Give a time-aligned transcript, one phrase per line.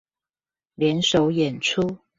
[0.73, 1.99] 聯手演出